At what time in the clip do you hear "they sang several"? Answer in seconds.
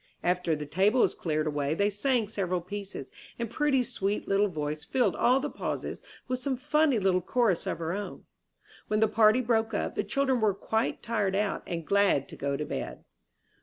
1.75-2.59